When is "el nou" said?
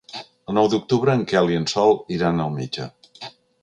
0.51-0.69